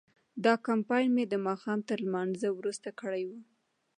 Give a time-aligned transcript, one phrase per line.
[0.43, 3.31] دا کمپاین مې د ماښام تر لمانځه وروسته کړی و.